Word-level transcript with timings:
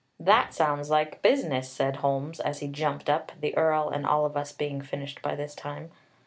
"That 0.19 0.51
sounds 0.51 0.89
like 0.89 1.21
business," 1.21 1.69
said 1.69 1.97
Holmes, 1.97 2.39
as 2.39 2.57
he 2.57 2.67
jumped 2.67 3.07
up, 3.07 3.33
the 3.39 3.55
Earl 3.55 3.89
and 3.89 4.03
all 4.03 4.25
of 4.25 4.35
us 4.35 4.51
being 4.51 4.81
finished 4.81 5.21
by 5.21 5.35
this 5.35 5.53
time. 5.53 5.91